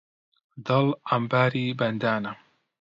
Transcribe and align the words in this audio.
دڵ 0.65 0.85
عەمباری 1.09 1.65
بەندانە 1.79 2.31